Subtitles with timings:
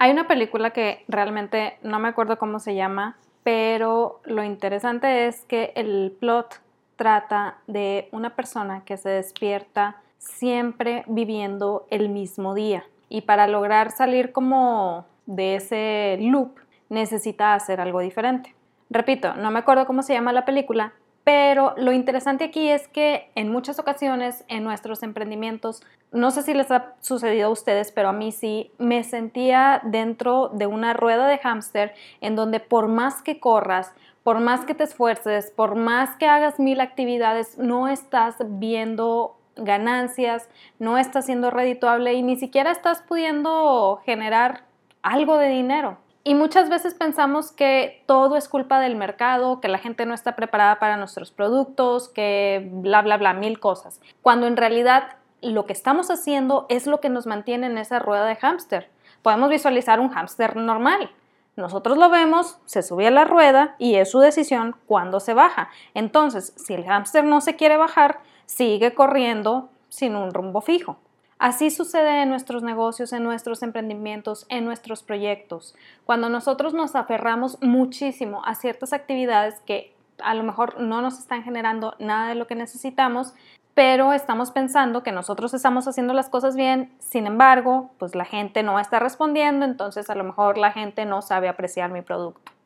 [0.00, 5.44] Hay una película que realmente no me acuerdo cómo se llama, pero lo interesante es
[5.46, 6.60] que el plot
[6.94, 13.90] trata de una persona que se despierta siempre viviendo el mismo día y para lograr
[13.90, 16.52] salir como de ese loop
[16.88, 18.54] necesita hacer algo diferente.
[18.90, 20.92] Repito, no me acuerdo cómo se llama la película,
[21.28, 26.54] pero lo interesante aquí es que en muchas ocasiones en nuestros emprendimientos, no sé si
[26.54, 31.28] les ha sucedido a ustedes, pero a mí sí, me sentía dentro de una rueda
[31.28, 36.16] de hámster en donde por más que corras, por más que te esfuerces, por más
[36.16, 40.48] que hagas mil actividades, no estás viendo ganancias,
[40.78, 44.62] no estás siendo redituable y ni siquiera estás pudiendo generar
[45.02, 45.98] algo de dinero.
[46.28, 50.36] Y muchas veces pensamos que todo es culpa del mercado, que la gente no está
[50.36, 53.98] preparada para nuestros productos, que bla, bla, bla, mil cosas.
[54.20, 58.26] Cuando en realidad lo que estamos haciendo es lo que nos mantiene en esa rueda
[58.26, 58.90] de hámster.
[59.22, 61.10] Podemos visualizar un hámster normal.
[61.56, 65.70] Nosotros lo vemos, se sube a la rueda y es su decisión cuándo se baja.
[65.94, 70.98] Entonces, si el hámster no se quiere bajar, sigue corriendo sin un rumbo fijo.
[71.38, 75.76] Así sucede en nuestros negocios, en nuestros emprendimientos, en nuestros proyectos.
[76.04, 81.44] Cuando nosotros nos aferramos muchísimo a ciertas actividades que a lo mejor no nos están
[81.44, 83.34] generando nada de lo que necesitamos,
[83.74, 88.64] pero estamos pensando que nosotros estamos haciendo las cosas bien, sin embargo, pues la gente
[88.64, 92.57] no está respondiendo, entonces a lo mejor la gente no sabe apreciar mi producto.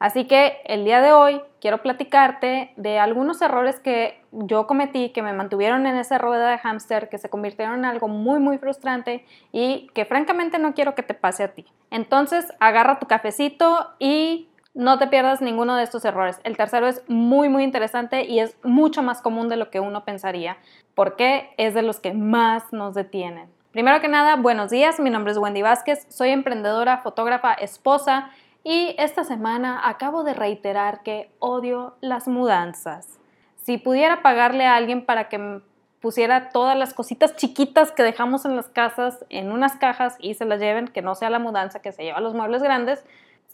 [0.00, 5.20] Así que el día de hoy quiero platicarte de algunos errores que yo cometí, que
[5.20, 9.26] me mantuvieron en esa rueda de hámster, que se convirtieron en algo muy, muy frustrante
[9.52, 11.66] y que francamente no quiero que te pase a ti.
[11.90, 16.40] Entonces, agarra tu cafecito y no te pierdas ninguno de estos errores.
[16.44, 20.06] El tercero es muy, muy interesante y es mucho más común de lo que uno
[20.06, 20.56] pensaría,
[20.94, 23.50] porque es de los que más nos detienen.
[23.70, 28.30] Primero que nada, buenos días, mi nombre es Wendy Vázquez, soy emprendedora, fotógrafa, esposa
[28.64, 33.18] y esta semana acabo de reiterar que odio las mudanzas.
[33.56, 35.60] Si pudiera pagarle a alguien para que
[36.00, 40.44] pusiera todas las cositas chiquitas que dejamos en las casas en unas cajas y se
[40.44, 43.04] las lleven, que no sea la mudanza que se lleva los muebles grandes,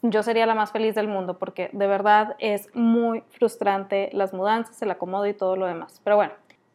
[0.01, 4.81] yo sería la más feliz del mundo porque de verdad es muy frustrante las mudanzas,
[4.81, 6.01] el acomodo y todo lo demás.
[6.03, 6.33] Pero bueno,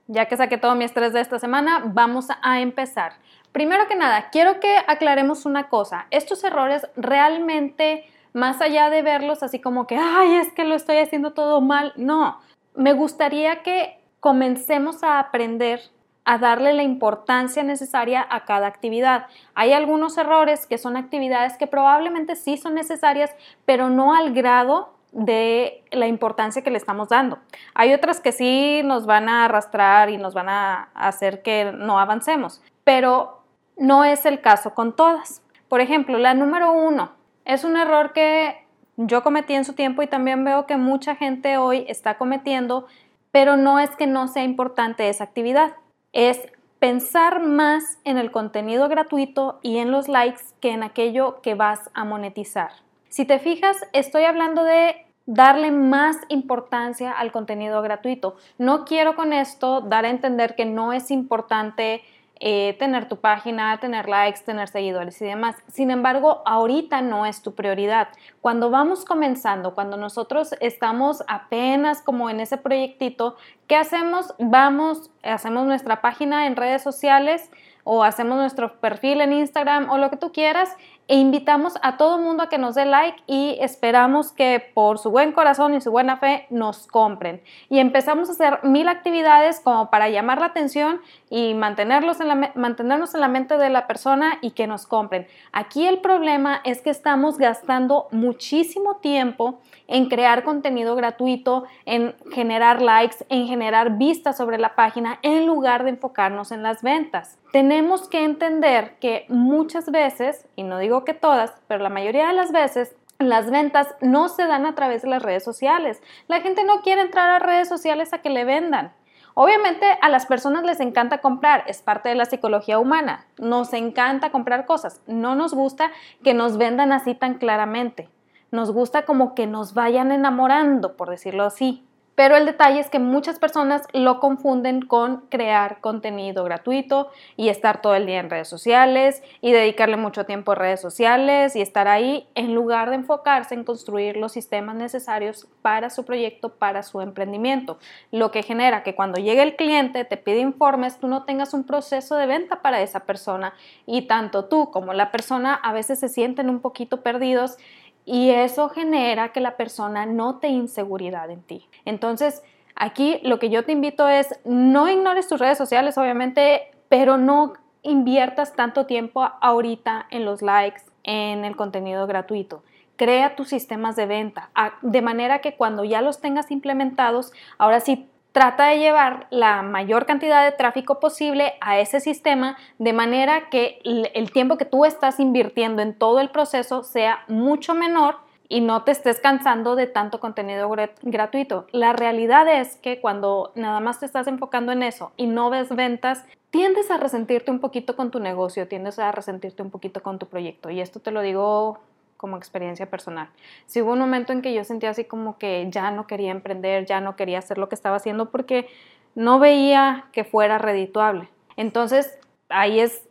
[0.08, 3.14] ya que saqué todo mi estrés de esta semana, vamos a empezar.
[3.52, 6.06] Primero que nada, quiero que aclaremos una cosa.
[6.10, 10.98] Estos errores realmente más allá de verlos así como que, ay, es que lo estoy
[10.98, 12.38] haciendo todo mal, no,
[12.74, 15.80] me gustaría que comencemos a aprender
[16.24, 19.26] a darle la importancia necesaria a cada actividad.
[19.54, 23.34] Hay algunos errores que son actividades que probablemente sí son necesarias,
[23.64, 27.38] pero no al grado de la importancia que le estamos dando.
[27.74, 31.98] Hay otras que sí nos van a arrastrar y nos van a hacer que no
[31.98, 33.42] avancemos, pero
[33.76, 35.42] no es el caso con todas.
[35.68, 37.12] Por ejemplo, la número uno,
[37.44, 38.64] es un error que
[38.96, 42.86] yo cometí en su tiempo y también veo que mucha gente hoy está cometiendo,
[43.30, 45.74] pero no es que no sea importante esa actividad,
[46.12, 46.40] es
[46.78, 51.90] pensar más en el contenido gratuito y en los likes que en aquello que vas
[51.94, 52.70] a monetizar.
[53.08, 58.36] Si te fijas, estoy hablando de darle más importancia al contenido gratuito.
[58.58, 62.02] No quiero con esto dar a entender que no es importante
[62.44, 65.54] eh, tener tu página, tener likes, tener seguidores y demás.
[65.68, 68.08] Sin embargo, ahorita no es tu prioridad.
[68.40, 73.36] Cuando vamos comenzando, cuando nosotros estamos apenas como en ese proyectito,
[73.68, 74.34] ¿qué hacemos?
[74.40, 77.48] Vamos, hacemos nuestra página en redes sociales
[77.84, 80.76] o hacemos nuestro perfil en Instagram o lo que tú quieras
[81.08, 84.98] e invitamos a todo el mundo a que nos dé like y esperamos que por
[84.98, 87.42] su buen corazón y su buena fe nos compren.
[87.68, 93.14] Y empezamos a hacer mil actividades como para llamar la atención y mantenerlos en mantenernos
[93.14, 95.26] en la mente de la persona y que nos compren.
[95.52, 102.80] Aquí el problema es que estamos gastando muchísimo tiempo en crear contenido gratuito, en generar
[102.80, 107.38] likes, en generar vistas sobre la página, en lugar de enfocarnos en las ventas.
[107.52, 112.32] Tenemos que entender que muchas veces, y no digo que todas, pero la mayoría de
[112.32, 116.02] las veces, las ventas no se dan a través de las redes sociales.
[116.28, 118.94] La gente no quiere entrar a redes sociales a que le vendan.
[119.34, 123.26] Obviamente a las personas les encanta comprar, es parte de la psicología humana.
[123.38, 125.02] Nos encanta comprar cosas.
[125.06, 125.90] No nos gusta
[126.24, 128.08] que nos vendan así tan claramente.
[128.50, 131.86] Nos gusta como que nos vayan enamorando, por decirlo así.
[132.14, 137.80] Pero el detalle es que muchas personas lo confunden con crear contenido gratuito y estar
[137.80, 141.88] todo el día en redes sociales y dedicarle mucho tiempo a redes sociales y estar
[141.88, 147.00] ahí en lugar de enfocarse en construir los sistemas necesarios para su proyecto, para su
[147.00, 147.78] emprendimiento.
[148.10, 151.64] Lo que genera que cuando llegue el cliente te pide informes, tú no tengas un
[151.64, 153.54] proceso de venta para esa persona
[153.86, 157.56] y tanto tú como la persona a veces se sienten un poquito perdidos
[158.04, 161.68] y eso genera que la persona note inseguridad en ti.
[161.84, 162.42] Entonces,
[162.74, 167.54] aquí lo que yo te invito es, no ignores tus redes sociales, obviamente, pero no
[167.82, 172.62] inviertas tanto tiempo ahorita en los likes, en el contenido gratuito.
[172.96, 174.50] Crea tus sistemas de venta,
[174.82, 180.06] de manera que cuando ya los tengas implementados, ahora sí Trata de llevar la mayor
[180.06, 185.20] cantidad de tráfico posible a ese sistema de manera que el tiempo que tú estás
[185.20, 188.16] invirtiendo en todo el proceso sea mucho menor
[188.48, 190.70] y no te estés cansando de tanto contenido
[191.02, 191.66] gratuito.
[191.72, 195.68] La realidad es que cuando nada más te estás enfocando en eso y no ves
[195.68, 200.18] ventas, tiendes a resentirte un poquito con tu negocio, tiendes a resentirte un poquito con
[200.18, 200.70] tu proyecto.
[200.70, 201.80] Y esto te lo digo
[202.22, 203.28] como experiencia personal.
[203.66, 206.86] Si hubo un momento en que yo sentía así como que ya no quería emprender,
[206.86, 208.68] ya no quería hacer lo que estaba haciendo porque
[209.16, 211.28] no veía que fuera redituable.
[211.56, 212.16] Entonces,
[212.48, 213.08] ahí es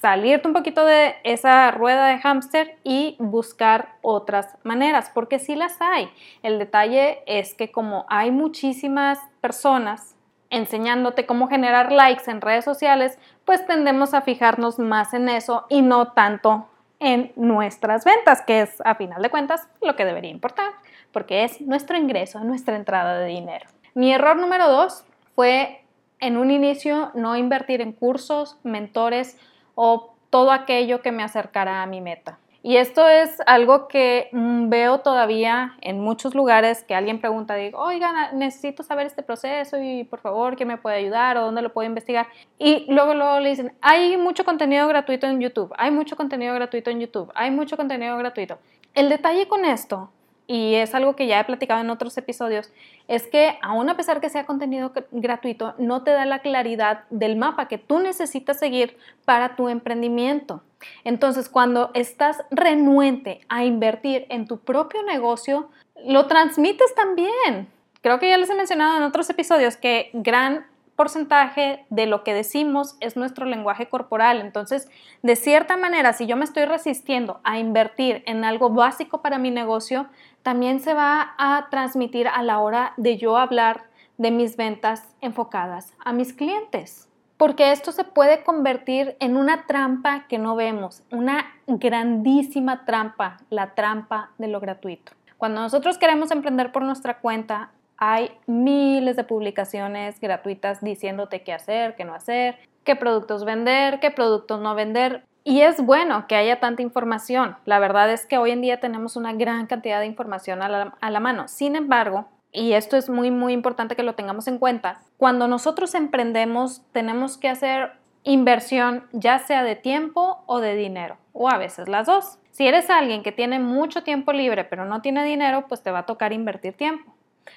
[0.00, 5.76] salirte un poquito de esa rueda de hámster y buscar otras maneras, porque sí las
[5.82, 6.10] hay.
[6.42, 10.16] El detalle es que como hay muchísimas personas
[10.48, 15.82] enseñándote cómo generar likes en redes sociales, pues tendemos a fijarnos más en eso y
[15.82, 16.68] no tanto
[17.04, 20.72] en nuestras ventas, que es a final de cuentas lo que debería importar,
[21.12, 23.66] porque es nuestro ingreso, nuestra entrada de dinero.
[23.92, 25.04] Mi error número dos
[25.34, 25.84] fue
[26.18, 29.38] en un inicio no invertir en cursos, mentores
[29.74, 32.38] o todo aquello que me acercara a mi meta.
[32.66, 37.78] Y esto es algo que mm, veo todavía en muchos lugares que alguien pregunta, digo,
[37.78, 41.74] oiga, necesito saber este proceso y por favor, ¿quién me puede ayudar o dónde lo
[41.74, 42.26] puedo investigar?
[42.58, 46.88] Y luego, luego le dicen, hay mucho contenido gratuito en YouTube, hay mucho contenido gratuito
[46.88, 48.58] en YouTube, hay mucho contenido gratuito.
[48.94, 50.13] El detalle con esto
[50.46, 52.70] y es algo que ya he platicado en otros episodios,
[53.08, 57.36] es que aún a pesar que sea contenido gratuito, no te da la claridad del
[57.36, 60.62] mapa que tú necesitas seguir para tu emprendimiento.
[61.04, 65.70] Entonces, cuando estás renuente a invertir en tu propio negocio,
[66.04, 67.68] lo transmites también.
[68.02, 72.34] Creo que ya les he mencionado en otros episodios que gran porcentaje de lo que
[72.34, 74.40] decimos es nuestro lenguaje corporal.
[74.40, 74.88] Entonces,
[75.22, 79.50] de cierta manera, si yo me estoy resistiendo a invertir en algo básico para mi
[79.50, 80.06] negocio,
[80.44, 83.84] también se va a transmitir a la hora de yo hablar
[84.18, 87.08] de mis ventas enfocadas a mis clientes.
[87.38, 93.74] Porque esto se puede convertir en una trampa que no vemos, una grandísima trampa, la
[93.74, 95.12] trampa de lo gratuito.
[95.38, 101.96] Cuando nosotros queremos emprender por nuestra cuenta, hay miles de publicaciones gratuitas diciéndote qué hacer,
[101.96, 105.24] qué no hacer, qué productos vender, qué productos no vender.
[105.46, 107.58] Y es bueno que haya tanta información.
[107.66, 110.68] La verdad es que hoy en día tenemos una gran cantidad de información a
[111.10, 111.48] la, mano.
[111.48, 115.94] Sin embargo, y esto es muy, muy importante que lo tengamos en cuenta, cuando nosotros
[115.94, 117.92] emprendemos tenemos que hacer
[118.22, 122.38] inversión ya sea de tiempo o de dinero, o a veces las dos.
[122.50, 126.00] Si eres alguien que tiene mucho tiempo libre pero no tiene dinero, pues te va
[126.00, 127.14] a tocar invertir tiempo.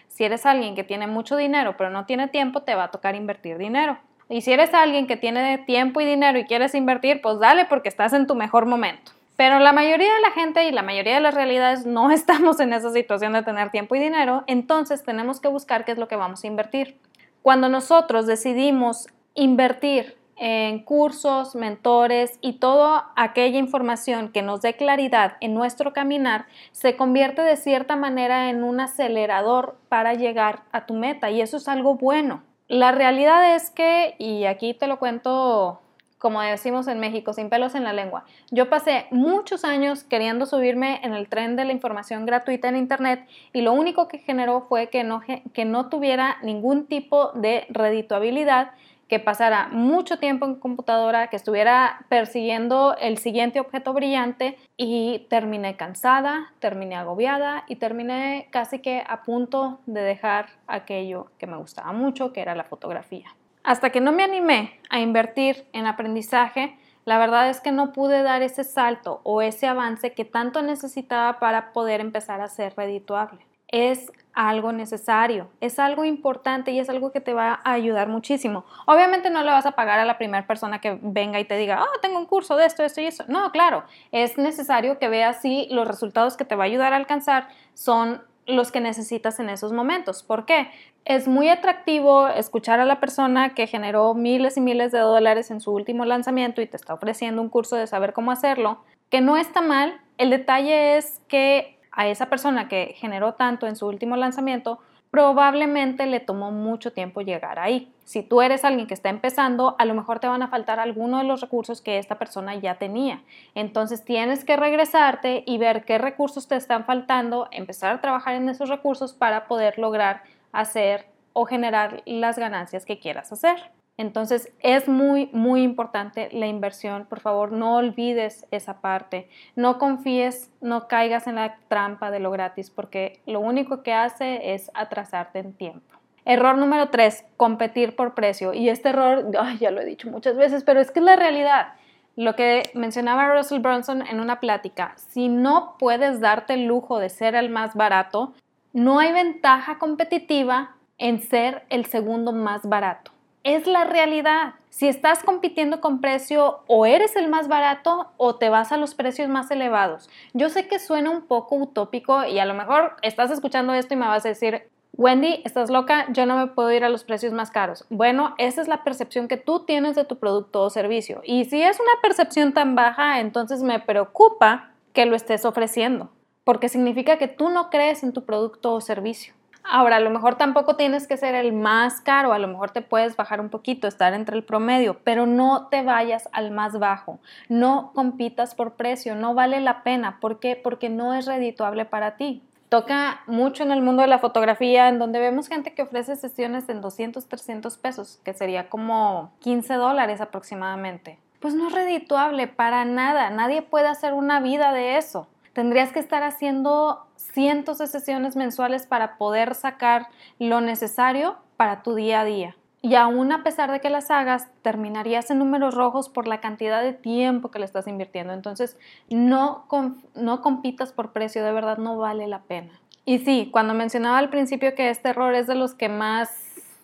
[0.09, 3.15] Si eres alguien que tiene mucho dinero pero no tiene tiempo, te va a tocar
[3.15, 3.97] invertir dinero.
[4.29, 7.89] Y si eres alguien que tiene tiempo y dinero y quieres invertir, pues dale porque
[7.89, 9.11] estás en tu mejor momento.
[9.37, 12.73] Pero la mayoría de la gente y la mayoría de las realidades no estamos en
[12.73, 16.15] esa situación de tener tiempo y dinero, entonces tenemos que buscar qué es lo que
[16.15, 16.97] vamos a invertir.
[17.41, 25.37] Cuando nosotros decidimos invertir en cursos, mentores y toda aquella información que nos dé claridad
[25.39, 30.93] en nuestro caminar, se convierte de cierta manera en un acelerador para llegar a tu
[30.93, 32.43] meta y eso es algo bueno.
[32.67, 35.81] La realidad es que, y aquí te lo cuento
[36.17, 38.25] como decimos en México, sin pelos en la lengua.
[38.49, 43.27] Yo pasé muchos años queriendo subirme en el tren de la información gratuita en Internet
[43.53, 45.21] y lo único que generó fue que no,
[45.53, 48.71] que no tuviera ningún tipo de redituabilidad
[49.07, 55.77] que pasara mucho tiempo en computadora, que estuviera persiguiendo el siguiente objeto brillante y terminé
[55.77, 61.93] cansada, terminé agobiada y terminé casi que a punto de dejar aquello que me gustaba
[61.93, 63.35] mucho, que era la fotografía.
[63.63, 68.21] Hasta que no me animé a invertir en aprendizaje, la verdad es que no pude
[68.21, 73.45] dar ese salto o ese avance que tanto necesitaba para poder empezar a ser redituable.
[73.67, 78.65] Es algo necesario, es algo importante y es algo que te va a ayudar muchísimo.
[78.85, 81.81] Obviamente no le vas a pagar a la primera persona que venga y te diga,
[81.81, 83.25] oh, tengo un curso de esto, esto y eso.
[83.27, 86.97] No, claro, es necesario que veas si los resultados que te va a ayudar a
[86.97, 90.21] alcanzar son los que necesitas en esos momentos.
[90.21, 90.69] ¿Por qué?
[91.03, 95.61] Es muy atractivo escuchar a la persona que generó miles y miles de dólares en
[95.61, 99.35] su último lanzamiento y te está ofreciendo un curso de saber cómo hacerlo, que no
[99.35, 99.99] está mal.
[100.17, 106.05] El detalle es que a esa persona que generó tanto en su último lanzamiento, probablemente
[106.05, 107.91] le tomó mucho tiempo llegar ahí.
[108.03, 111.21] Si tú eres alguien que está empezando, a lo mejor te van a faltar algunos
[111.21, 113.23] de los recursos que esta persona ya tenía.
[113.55, 118.47] Entonces tienes que regresarte y ver qué recursos te están faltando, empezar a trabajar en
[118.47, 123.71] esos recursos para poder lograr hacer o generar las ganancias que quieras hacer.
[123.97, 127.05] Entonces es muy, muy importante la inversión.
[127.05, 129.27] Por favor, no olvides esa parte.
[129.55, 134.53] No confíes, no caigas en la trampa de lo gratis porque lo único que hace
[134.53, 135.97] es atrasarte en tiempo.
[136.25, 138.53] Error número tres, competir por precio.
[138.53, 141.73] Y este error, ya lo he dicho muchas veces, pero es que es la realidad.
[142.15, 147.09] Lo que mencionaba Russell Brunson en una plática, si no puedes darte el lujo de
[147.09, 148.33] ser el más barato,
[148.73, 153.16] no hay ventaja competitiva en ser el segundo más barato
[153.47, 154.55] es la realidad.
[154.69, 158.93] Si estás compitiendo con precio, o eres el más barato o te vas a los
[158.93, 160.09] precios más elevados.
[160.33, 163.97] Yo sé que suena un poco utópico y a lo mejor estás escuchando esto y
[163.97, 167.31] me vas a decir, Wendy, estás loca, yo no me puedo ir a los precios
[167.31, 167.85] más caros.
[167.89, 171.21] Bueno, esa es la percepción que tú tienes de tu producto o servicio.
[171.23, 176.09] Y si es una percepción tan baja, entonces me preocupa que lo estés ofreciendo,
[176.43, 179.36] porque significa que tú no crees en tu producto o servicio.
[179.69, 182.81] Ahora, a lo mejor tampoco tienes que ser el más caro, a lo mejor te
[182.81, 187.19] puedes bajar un poquito, estar entre el promedio, pero no te vayas al más bajo,
[187.49, 190.19] no compitas por precio, no vale la pena.
[190.21, 190.55] ¿Por qué?
[190.55, 192.43] Porque no es redituable para ti.
[192.69, 196.67] Toca mucho en el mundo de la fotografía, en donde vemos gente que ofrece sesiones
[196.69, 201.17] en 200, 300 pesos, que sería como 15 dólares aproximadamente.
[201.39, 205.27] Pues no es redituable para nada, nadie puede hacer una vida de eso.
[205.53, 207.06] Tendrías que estar haciendo
[207.37, 210.07] cientos de sesiones mensuales para poder sacar
[210.39, 212.55] lo necesario para tu día a día.
[212.81, 216.81] Y aún a pesar de que las hagas, terminarías en números rojos por la cantidad
[216.81, 218.33] de tiempo que le estás invirtiendo.
[218.33, 218.75] Entonces,
[219.11, 219.67] no,
[220.15, 222.81] no compitas por precio, de verdad no vale la pena.
[223.05, 226.31] Y sí, cuando mencionaba al principio que este error es de los que más,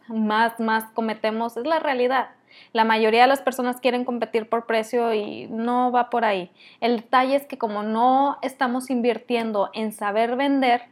[0.07, 2.29] más, más cometemos, es la realidad.
[2.71, 6.51] La mayoría de las personas quieren competir por precio y no va por ahí.
[6.81, 10.83] El detalle es que como no estamos invirtiendo en saber vender,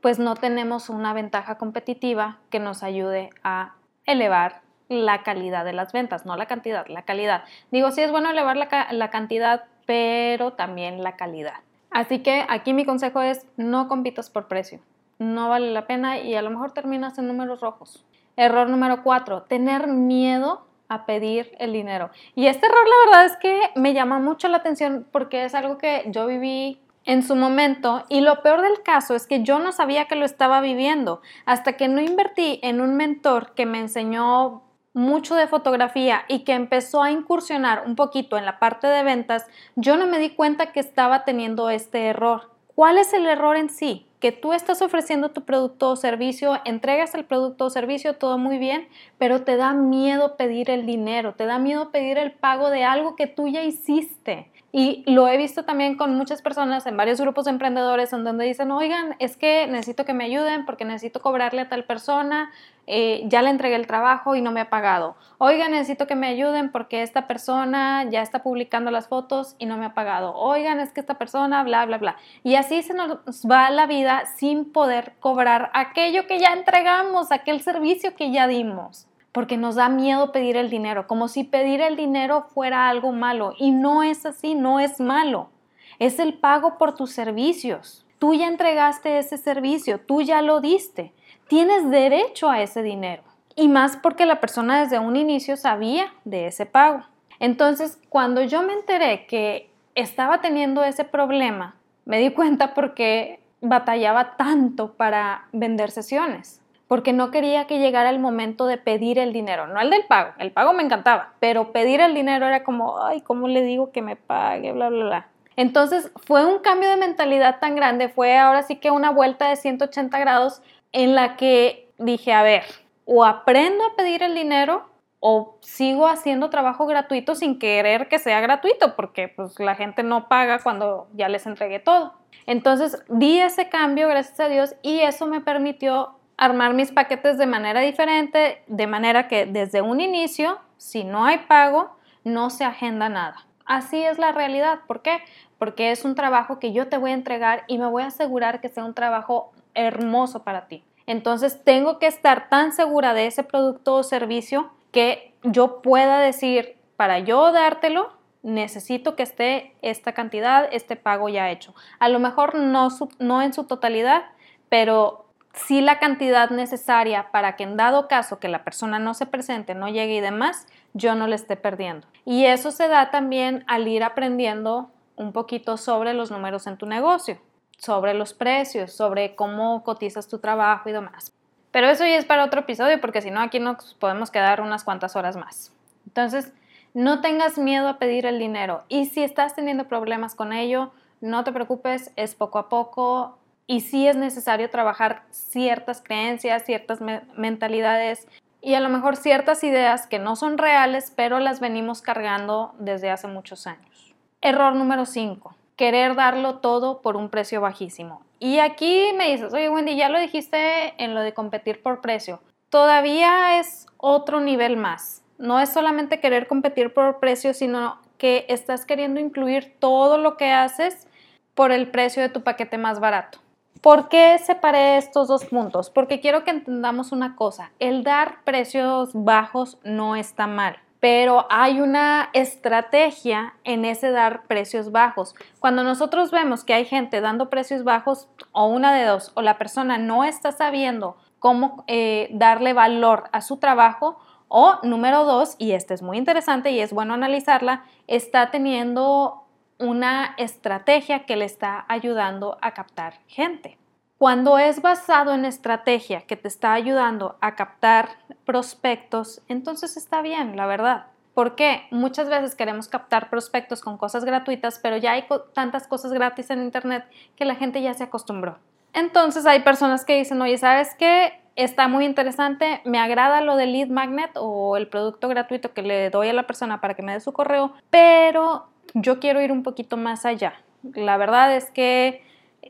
[0.00, 3.74] pues no tenemos una ventaja competitiva que nos ayude a
[4.06, 7.44] elevar la calidad de las ventas, no la cantidad, la calidad.
[7.70, 11.60] Digo, sí es bueno elevar la, cantidad, pero también la calidad.
[11.90, 14.80] Así que aquí mi consejo es no compitas por precio.
[15.18, 18.04] No vale la pena y a lo mejor terminas en números rojos.
[18.36, 22.10] Error número cuatro, tener miedo a pedir el dinero.
[22.34, 25.78] Y este error la verdad es que me llama mucho la atención porque es algo
[25.78, 29.72] que yo viví en su momento y lo peor del caso es que yo no
[29.72, 34.62] sabía que lo estaba viviendo hasta que no invertí en un mentor que me enseñó
[34.92, 39.46] mucho de fotografía y que empezó a incursionar un poquito en la parte de ventas,
[39.76, 42.50] yo no me di cuenta que estaba teniendo este error.
[42.74, 44.09] ¿Cuál es el error en sí?
[44.20, 48.58] Que tú estás ofreciendo tu producto o servicio, entregas el producto o servicio, todo muy
[48.58, 48.86] bien,
[49.18, 53.16] pero te da miedo pedir el dinero, te da miedo pedir el pago de algo
[53.16, 54.50] que tú ya hiciste.
[54.72, 58.44] Y lo he visto también con muchas personas en varios grupos de emprendedores en donde
[58.44, 62.52] dicen, oigan, es que necesito que me ayuden porque necesito cobrarle a tal persona,
[62.86, 65.16] eh, ya le entregué el trabajo y no me ha pagado.
[65.38, 69.76] Oigan, necesito que me ayuden porque esta persona ya está publicando las fotos y no
[69.76, 70.34] me ha pagado.
[70.36, 72.16] Oigan, es que esta persona, bla, bla, bla.
[72.44, 73.18] Y así se nos
[73.50, 79.08] va la vida sin poder cobrar aquello que ya entregamos, aquel servicio que ya dimos
[79.32, 83.54] porque nos da miedo pedir el dinero, como si pedir el dinero fuera algo malo.
[83.58, 85.50] Y no es así, no es malo.
[85.98, 88.04] Es el pago por tus servicios.
[88.18, 91.12] Tú ya entregaste ese servicio, tú ya lo diste.
[91.48, 93.22] Tienes derecho a ese dinero.
[93.54, 97.04] Y más porque la persona desde un inicio sabía de ese pago.
[97.38, 104.36] Entonces, cuando yo me enteré que estaba teniendo ese problema, me di cuenta porque batallaba
[104.36, 106.60] tanto para vender sesiones
[106.90, 110.32] porque no quería que llegara el momento de pedir el dinero, no el del pago,
[110.38, 114.02] el pago me encantaba, pero pedir el dinero era como, ay, ¿cómo le digo que
[114.02, 114.72] me pague?
[114.72, 115.28] Bla, bla, bla.
[115.54, 119.54] Entonces fue un cambio de mentalidad tan grande, fue ahora sí que una vuelta de
[119.54, 122.64] 180 grados en la que dije, a ver,
[123.04, 128.40] o aprendo a pedir el dinero o sigo haciendo trabajo gratuito sin querer que sea
[128.40, 132.14] gratuito, porque pues la gente no paga cuando ya les entregué todo.
[132.46, 137.44] Entonces di ese cambio, gracias a Dios, y eso me permitió armar mis paquetes de
[137.44, 141.94] manera diferente, de manera que desde un inicio, si no hay pago,
[142.24, 143.46] no se agenda nada.
[143.66, 144.80] Así es la realidad.
[144.86, 145.18] ¿Por qué?
[145.58, 148.62] Porque es un trabajo que yo te voy a entregar y me voy a asegurar
[148.62, 150.82] que sea un trabajo hermoso para ti.
[151.04, 156.78] Entonces tengo que estar tan segura de ese producto o servicio que yo pueda decir,
[156.96, 161.74] para yo dártelo, necesito que esté esta cantidad, este pago ya hecho.
[161.98, 164.22] A lo mejor no, no en su totalidad,
[164.70, 169.26] pero sí la cantidad necesaria para que en dado caso que la persona no se
[169.26, 172.06] presente, no llegue y demás, yo no le esté perdiendo.
[172.24, 176.86] Y eso se da también al ir aprendiendo un poquito sobre los números en tu
[176.86, 177.38] negocio,
[177.76, 181.32] sobre los precios, sobre cómo cotizas tu trabajo y demás.
[181.70, 184.84] Pero eso ya es para otro episodio porque si no aquí nos podemos quedar unas
[184.84, 185.72] cuantas horas más.
[186.06, 186.52] Entonces,
[186.94, 191.44] no tengas miedo a pedir el dinero y si estás teniendo problemas con ello, no
[191.44, 193.38] te preocupes, es poco a poco
[193.70, 196.98] y sí es necesario trabajar ciertas creencias, ciertas
[197.36, 198.26] mentalidades
[198.60, 203.10] y a lo mejor ciertas ideas que no son reales, pero las venimos cargando desde
[203.10, 204.12] hace muchos años.
[204.40, 205.54] Error número 5.
[205.76, 208.22] Querer darlo todo por un precio bajísimo.
[208.40, 212.40] Y aquí me dices, oye Wendy, ya lo dijiste en lo de competir por precio.
[212.70, 215.22] Todavía es otro nivel más.
[215.38, 220.50] No es solamente querer competir por precio, sino que estás queriendo incluir todo lo que
[220.50, 221.06] haces
[221.54, 223.38] por el precio de tu paquete más barato.
[223.80, 225.88] ¿Por qué separé estos dos puntos?
[225.88, 231.80] Porque quiero que entendamos una cosa, el dar precios bajos no está mal, pero hay
[231.80, 235.34] una estrategia en ese dar precios bajos.
[235.60, 239.56] Cuando nosotros vemos que hay gente dando precios bajos, o una de dos, o la
[239.56, 244.18] persona no está sabiendo cómo eh, darle valor a su trabajo,
[244.48, 249.39] o número dos, y este es muy interesante y es bueno analizarla, está teniendo
[249.80, 253.78] una estrategia que le está ayudando a captar gente.
[254.18, 258.10] Cuando es basado en estrategia que te está ayudando a captar
[258.44, 261.06] prospectos, entonces está bien, la verdad.
[261.32, 266.50] Porque muchas veces queremos captar prospectos con cosas gratuitas, pero ya hay tantas cosas gratis
[266.50, 268.58] en Internet que la gente ya se acostumbró.
[268.92, 271.40] Entonces hay personas que dicen, oye, ¿sabes qué?
[271.56, 276.10] Está muy interesante, me agrada lo del lead magnet o el producto gratuito que le
[276.10, 279.62] doy a la persona para que me dé su correo, pero yo quiero ir un
[279.62, 280.54] poquito más allá.
[280.94, 282.22] La verdad es que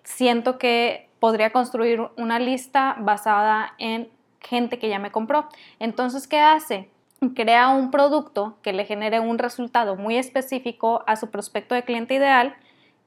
[0.05, 4.09] siento que podría construir una lista basada en
[4.41, 5.49] gente que ya me compró.
[5.79, 6.91] Entonces, ¿qué hace?
[7.35, 12.15] Crea un producto que le genere un resultado muy específico a su prospecto de cliente
[12.15, 12.57] ideal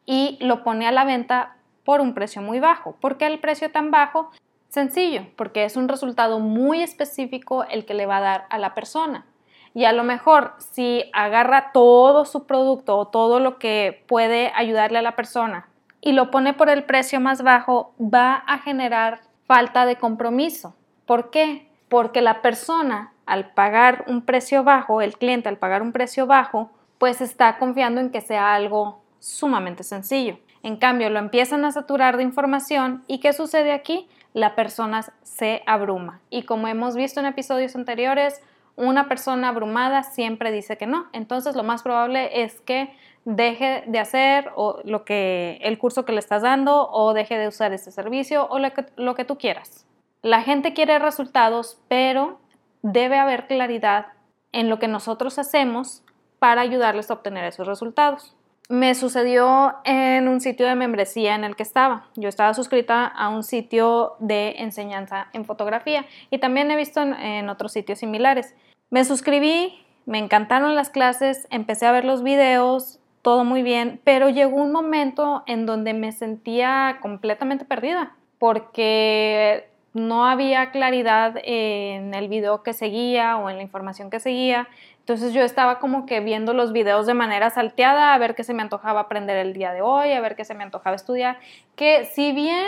[0.05, 2.95] y lo pone a la venta por un precio muy bajo.
[3.01, 4.29] ¿Por qué el precio tan bajo?
[4.69, 8.73] Sencillo, porque es un resultado muy específico el que le va a dar a la
[8.73, 9.25] persona.
[9.73, 14.99] Y a lo mejor si agarra todo su producto o todo lo que puede ayudarle
[14.99, 15.67] a la persona
[16.01, 20.75] y lo pone por el precio más bajo, va a generar falta de compromiso.
[21.05, 21.69] ¿Por qué?
[21.89, 26.71] Porque la persona al pagar un precio bajo, el cliente al pagar un precio bajo,
[26.97, 30.37] pues está confiando en que sea algo sumamente sencillo.
[30.61, 34.07] En cambio, lo empiezan a saturar de información y ¿qué sucede aquí?
[34.33, 36.19] La persona se abruma.
[36.29, 38.41] Y como hemos visto en episodios anteriores,
[38.75, 41.07] una persona abrumada siempre dice que no.
[41.13, 46.11] Entonces lo más probable es que deje de hacer o lo que, el curso que
[46.11, 49.85] le estás dando o deje de usar ese servicio o lo que tú quieras.
[50.21, 52.39] La gente quiere resultados, pero
[52.81, 54.07] debe haber claridad
[54.51, 56.03] en lo que nosotros hacemos
[56.39, 58.35] para ayudarles a obtener esos resultados.
[58.69, 62.07] Me sucedió en un sitio de membresía en el que estaba.
[62.15, 67.49] Yo estaba suscrita a un sitio de enseñanza en fotografía y también he visto en,
[67.49, 68.55] otros sitios similares.
[68.89, 74.29] Me suscribí, me encantaron las clases, empecé a ver los videos, todo muy bien, pero
[74.29, 82.27] llegó un momento en donde me sentía completamente perdida porque no había claridad en el
[82.27, 84.67] video que seguía o en la información que seguía.
[84.99, 88.53] Entonces yo estaba como que viendo los videos de manera salteada, a ver qué se
[88.53, 91.37] me antojaba aprender el día de hoy, a ver qué se me antojaba estudiar,
[91.75, 92.65] que si bien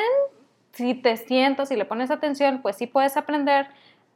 [0.73, 3.67] si te sientas y le pones atención, pues sí puedes aprender,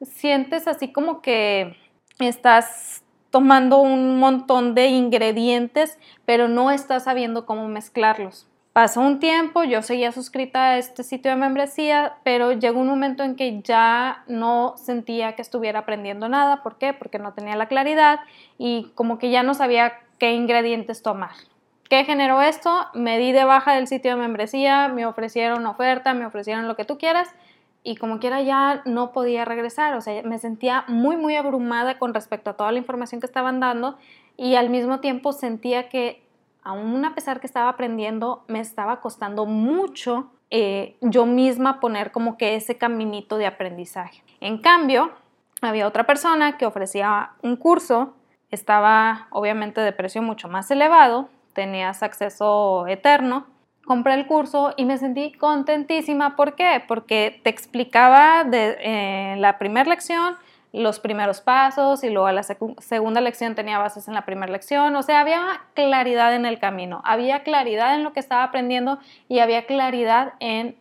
[0.01, 1.77] sientes así como que
[2.19, 8.48] estás tomando un montón de ingredientes, pero no estás sabiendo cómo mezclarlos.
[8.73, 13.23] Pasó un tiempo, yo seguía suscrita a este sitio de membresía, pero llegó un momento
[13.23, 16.61] en que ya no sentía que estuviera aprendiendo nada.
[16.61, 16.93] ¿Por qué?
[16.93, 18.19] Porque no tenía la claridad
[18.57, 21.31] y como que ya no sabía qué ingredientes tomar.
[21.89, 22.85] ¿Qué generó esto?
[22.93, 26.85] Me di de baja del sitio de membresía, me ofrecieron oferta, me ofrecieron lo que
[26.85, 27.27] tú quieras
[27.83, 29.95] y como quiera ya no podía regresar.
[29.95, 33.59] O sea, me sentía muy, muy abrumada con respecto a toda la información que estaban
[33.59, 33.97] dando
[34.37, 36.21] y al mismo tiempo sentía que
[36.69, 42.37] aún a pesar que estaba aprendiendo, me estaba costando mucho eh, yo misma poner como
[42.37, 44.23] que ese caminito de aprendizaje.
[44.39, 45.11] En cambio,
[45.61, 48.13] había otra persona que ofrecía un curso,
[48.51, 53.47] estaba obviamente de precio mucho más elevado, tenías acceso eterno,
[53.85, 56.35] compré el curso y me sentí contentísima.
[56.35, 56.83] ¿Por qué?
[56.87, 60.35] Porque te explicaba de, eh, la primera lección
[60.71, 64.95] los primeros pasos y luego la segunda lección tenía bases en la primera lección.
[64.95, 69.39] O sea, había claridad en el camino, había claridad en lo que estaba aprendiendo y
[69.39, 70.75] había claridad en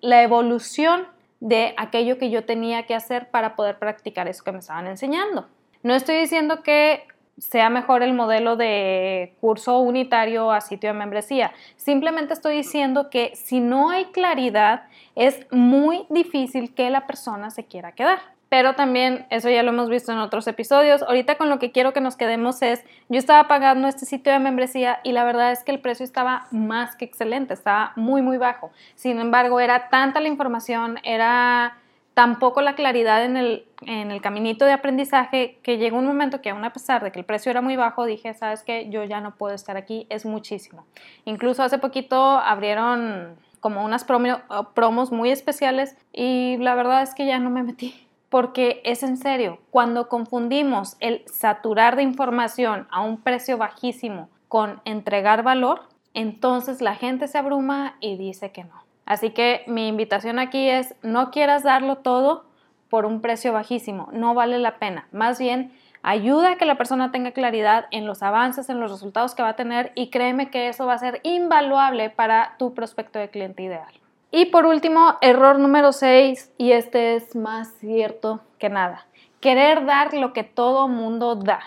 [0.00, 1.06] la evolución
[1.40, 5.48] de aquello que yo tenía que hacer para poder practicar eso que me estaban enseñando.
[5.82, 7.06] No estoy diciendo que
[7.38, 11.52] sea mejor el modelo de curso unitario a sitio de membresía.
[11.76, 14.84] Simplemente estoy diciendo que si no hay claridad,
[15.16, 19.88] es muy difícil que la persona se quiera quedar pero también eso ya lo hemos
[19.90, 21.02] visto en otros episodios.
[21.02, 24.38] Ahorita con lo que quiero que nos quedemos es, yo estaba pagando este sitio de
[24.38, 28.36] membresía y la verdad es que el precio estaba más que excelente, estaba muy, muy
[28.36, 28.70] bajo.
[28.94, 31.78] Sin embargo, era tanta la información, era
[32.14, 36.40] tan poco la claridad en el, en el caminito de aprendizaje que llegó un momento
[36.40, 39.02] que aún a pesar de que el precio era muy bajo, dije, sabes que yo
[39.02, 40.86] ya no puedo estar aquí, es muchísimo.
[41.24, 47.40] Incluso hace poquito abrieron como unas promos muy especiales y la verdad es que ya
[47.40, 53.18] no me metí porque es en serio, cuando confundimos el saturar de información a un
[53.18, 55.82] precio bajísimo con entregar valor,
[56.14, 58.82] entonces la gente se abruma y dice que no.
[59.06, 62.44] Así que mi invitación aquí es, no quieras darlo todo
[62.90, 65.06] por un precio bajísimo, no vale la pena.
[65.12, 69.36] Más bien, ayuda a que la persona tenga claridad en los avances, en los resultados
[69.36, 73.20] que va a tener y créeme que eso va a ser invaluable para tu prospecto
[73.20, 73.94] de cliente ideal.
[74.36, 79.06] Y por último, error número 6, y este es más cierto que nada,
[79.38, 81.60] querer dar lo que todo mundo da.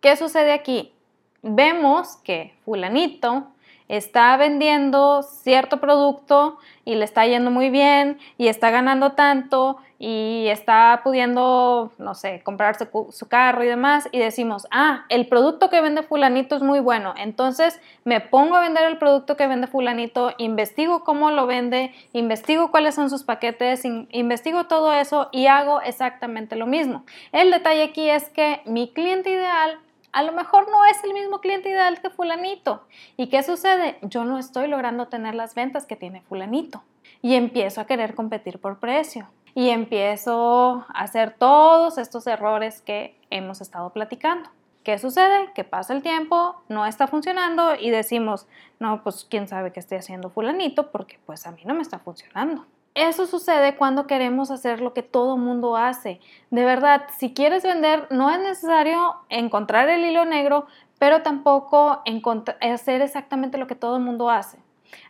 [0.00, 0.92] ¿Qué sucede aquí?
[1.42, 3.52] Vemos que fulanito
[3.88, 10.46] está vendiendo cierto producto y le está yendo muy bien y está ganando tanto y
[10.48, 15.80] está pudiendo, no sé, comprarse su carro y demás y decimos, ah, el producto que
[15.80, 20.32] vende fulanito es muy bueno, entonces me pongo a vender el producto que vende fulanito,
[20.38, 26.54] investigo cómo lo vende, investigo cuáles son sus paquetes, investigo todo eso y hago exactamente
[26.54, 27.04] lo mismo.
[27.32, 29.78] El detalle aquí es que mi cliente ideal
[30.18, 32.82] a lo mejor no es el mismo cliente ideal que fulanito.
[33.16, 33.98] ¿Y qué sucede?
[34.02, 36.82] Yo no estoy logrando tener las ventas que tiene fulanito.
[37.22, 39.28] Y empiezo a querer competir por precio.
[39.54, 44.50] Y empiezo a hacer todos estos errores que hemos estado platicando.
[44.82, 45.52] ¿Qué sucede?
[45.54, 48.48] Que pasa el tiempo, no está funcionando y decimos,
[48.80, 52.00] no, pues quién sabe qué estoy haciendo fulanito porque pues a mí no me está
[52.00, 52.66] funcionando.
[52.98, 56.18] Eso sucede cuando queremos hacer lo que todo mundo hace.
[56.50, 60.66] De verdad, si quieres vender, no es necesario encontrar el hilo negro,
[60.98, 62.02] pero tampoco
[62.60, 64.58] hacer exactamente lo que todo el mundo hace.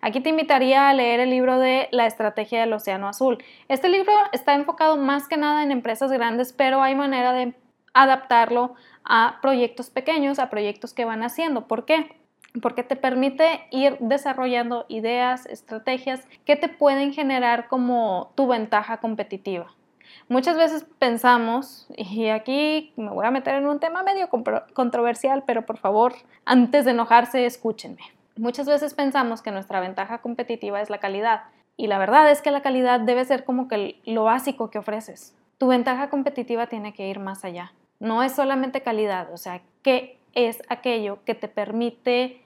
[0.02, 3.38] Aquí te invitaría a leer el libro de La estrategia del océano azul.
[3.68, 7.54] Este libro está enfocado más que nada en empresas grandes, pero hay manera de
[7.94, 11.66] adaptarlo a proyectos pequeños, a proyectos que van haciendo.
[11.66, 12.18] ¿Por qué?
[12.62, 19.72] Porque te permite ir desarrollando ideas, estrategias que te pueden generar como tu ventaja competitiva.
[20.28, 24.28] Muchas veces pensamos, y aquí me voy a meter en un tema medio
[24.74, 28.02] controversial, pero por favor, antes de enojarse, escúchenme.
[28.36, 31.44] Muchas veces pensamos que nuestra ventaja competitiva es la calidad,
[31.76, 35.34] y la verdad es que la calidad debe ser como que lo básico que ofreces.
[35.58, 37.72] Tu ventaja competitiva tiene que ir más allá.
[38.00, 42.42] No es solamente calidad, o sea, ¿qué es aquello que te permite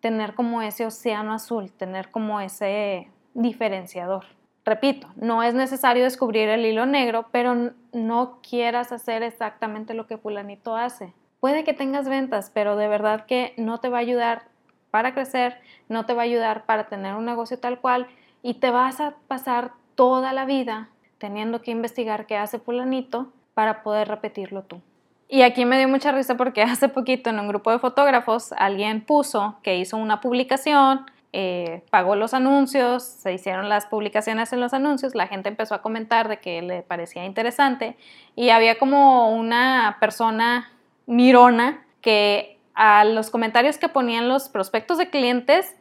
[0.00, 4.24] tener como ese océano azul, tener como ese diferenciador.
[4.64, 10.18] Repito, no es necesario descubrir el hilo negro, pero no quieras hacer exactamente lo que
[10.18, 11.12] fulanito hace.
[11.40, 14.48] Puede que tengas ventas, pero de verdad que no te va a ayudar
[14.90, 18.08] para crecer, no te va a ayudar para tener un negocio tal cual
[18.42, 23.82] y te vas a pasar toda la vida teniendo que investigar qué hace fulanito para
[23.82, 24.80] poder repetirlo tú.
[25.28, 29.04] Y aquí me dio mucha risa porque hace poquito en un grupo de fotógrafos alguien
[29.04, 34.72] puso que hizo una publicación, eh, pagó los anuncios, se hicieron las publicaciones en los
[34.72, 37.96] anuncios, la gente empezó a comentar de que le parecía interesante
[38.34, 40.70] y había como una persona
[41.06, 45.74] mirona que a los comentarios que ponían los prospectos de clientes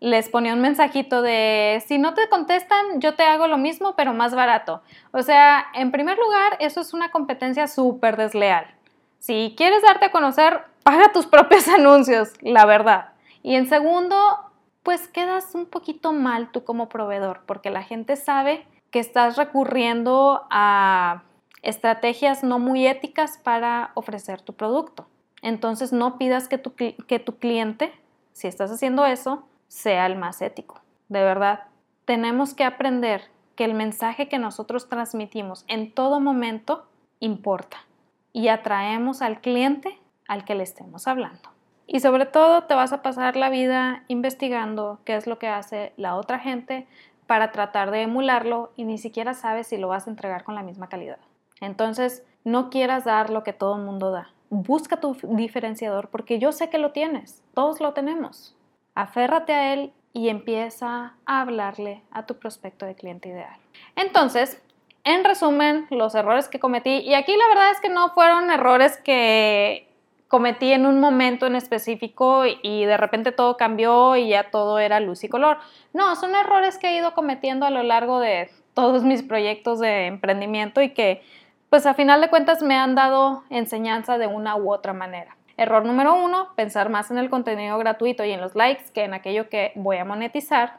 [0.00, 4.12] les ponía un mensajito de si no te contestan, yo te hago lo mismo, pero
[4.12, 4.82] más barato.
[5.12, 8.66] O sea, en primer lugar, eso es una competencia súper desleal.
[9.22, 13.12] Si quieres darte a conocer, paga tus propios anuncios, la verdad.
[13.44, 14.16] Y en segundo,
[14.82, 20.42] pues quedas un poquito mal tú como proveedor, porque la gente sabe que estás recurriendo
[20.50, 21.22] a
[21.62, 25.06] estrategias no muy éticas para ofrecer tu producto.
[25.40, 27.92] Entonces no pidas que tu, que tu cliente,
[28.32, 30.80] si estás haciendo eso, sea el más ético.
[31.08, 31.66] De verdad,
[32.06, 36.88] tenemos que aprender que el mensaje que nosotros transmitimos en todo momento
[37.20, 37.86] importa
[38.32, 41.50] y atraemos al cliente al que le estemos hablando.
[41.86, 45.92] Y sobre todo te vas a pasar la vida investigando qué es lo que hace
[45.96, 46.86] la otra gente
[47.26, 50.62] para tratar de emularlo y ni siquiera sabes si lo vas a entregar con la
[50.62, 51.18] misma calidad.
[51.60, 54.30] Entonces, no quieras dar lo que todo el mundo da.
[54.50, 58.56] Busca tu diferenciador porque yo sé que lo tienes, todos lo tenemos.
[58.94, 63.56] Aférrate a él y empieza a hablarle a tu prospecto de cliente ideal.
[63.96, 64.62] Entonces,
[65.04, 68.96] en resumen, los errores que cometí, y aquí la verdad es que no fueron errores
[68.98, 69.88] que
[70.28, 74.98] cometí en un momento en específico y de repente todo cambió y ya todo era
[74.98, 75.58] luz y color.
[75.92, 80.06] No, son errores que he ido cometiendo a lo largo de todos mis proyectos de
[80.06, 81.22] emprendimiento y que
[81.68, 85.36] pues a final de cuentas me han dado enseñanza de una u otra manera.
[85.58, 89.12] Error número uno, pensar más en el contenido gratuito y en los likes que en
[89.12, 90.78] aquello que voy a monetizar.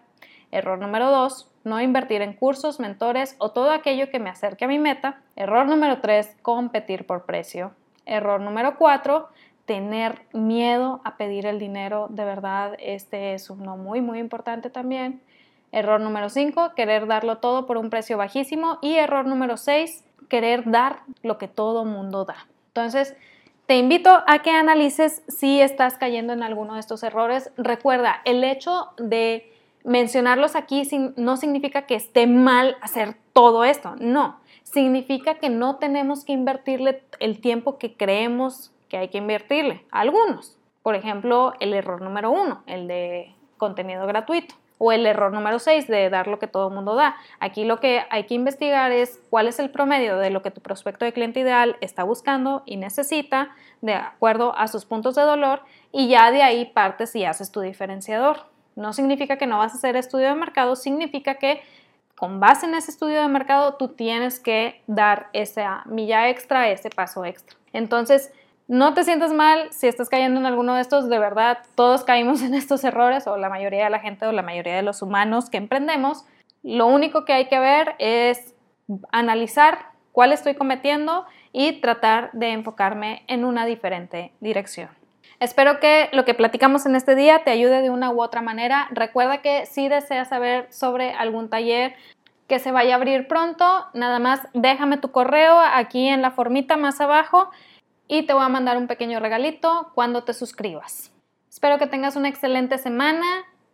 [0.53, 4.67] Error número dos, no invertir en cursos, mentores o todo aquello que me acerque a
[4.67, 5.19] mi meta.
[5.35, 7.71] Error número tres, competir por precio.
[8.05, 9.29] Error número cuatro,
[9.65, 12.05] tener miedo a pedir el dinero.
[12.11, 15.23] De verdad, este es uno muy, muy importante también.
[15.71, 18.77] Error número cinco, querer darlo todo por un precio bajísimo.
[18.83, 22.45] Y error número seis, querer dar lo que todo mundo da.
[22.67, 23.15] Entonces,
[23.65, 27.51] te invito a que analices si estás cayendo en alguno de estos errores.
[27.57, 29.49] Recuerda, el hecho de
[29.83, 30.83] mencionarlos aquí
[31.15, 34.39] no significa que esté mal hacer todo esto, no.
[34.63, 39.85] Significa que no tenemos que invertirle el tiempo que creemos que hay que invertirle.
[39.91, 40.57] algunos.
[40.83, 45.87] Por ejemplo, el error número uno, el de contenido gratuito o el error número 6
[45.87, 47.15] de dar lo que todo el mundo da.
[47.39, 50.61] Aquí lo que hay que investigar es cuál es el promedio de lo que tu
[50.61, 55.61] prospecto de cliente ideal está buscando y necesita de acuerdo a sus puntos de dolor
[55.91, 58.52] y ya de ahí partes y haces tu diferenciador.
[58.75, 61.61] No significa que no vas a hacer estudio de mercado, significa que
[62.15, 66.89] con base en ese estudio de mercado tú tienes que dar esa milla extra, ese
[66.89, 67.57] paso extra.
[67.73, 68.31] Entonces,
[68.67, 72.41] no te sientas mal si estás cayendo en alguno de estos, de verdad, todos caímos
[72.43, 75.49] en estos errores, o la mayoría de la gente o la mayoría de los humanos
[75.49, 76.25] que emprendemos.
[76.61, 78.55] Lo único que hay que ver es
[79.11, 84.89] analizar cuál estoy cometiendo y tratar de enfocarme en una diferente dirección.
[85.39, 88.87] Espero que lo que platicamos en este día te ayude de una u otra manera.
[88.91, 91.95] Recuerda que si deseas saber sobre algún taller
[92.47, 96.77] que se vaya a abrir pronto, nada más déjame tu correo aquí en la formita
[96.77, 97.49] más abajo
[98.07, 101.11] y te voy a mandar un pequeño regalito cuando te suscribas.
[101.49, 103.25] Espero que tengas una excelente semana,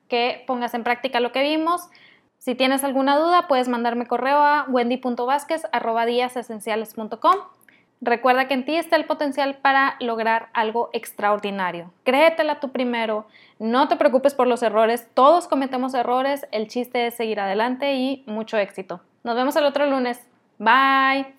[0.07, 1.89] que pongas en práctica lo que vimos.
[2.37, 7.58] Si tienes alguna duda, puedes mandarme correo a wendy.vásquez.com.
[8.01, 11.91] Recuerda que en ti está el potencial para lograr algo extraordinario.
[12.03, 13.27] Créetela tú primero,
[13.59, 18.23] no te preocupes por los errores, todos cometemos errores, el chiste es seguir adelante y
[18.25, 19.01] mucho éxito.
[19.23, 20.25] Nos vemos el otro lunes.
[20.59, 21.38] Bye.